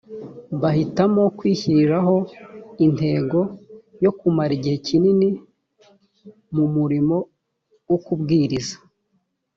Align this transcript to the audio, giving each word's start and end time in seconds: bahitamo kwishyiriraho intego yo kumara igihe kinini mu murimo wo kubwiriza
bahitamo 0.61 1.23
kwishyiriraho 1.37 2.15
intego 2.85 3.39
yo 4.03 4.11
kumara 4.19 4.51
igihe 4.57 4.77
kinini 4.87 5.29
mu 6.55 6.65
murimo 6.75 7.17
wo 7.89 7.97
kubwiriza 8.05 8.75